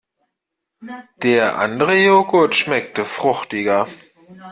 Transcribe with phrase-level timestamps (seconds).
[1.17, 3.87] Der andere Joghurt schmeckte fruchtiger.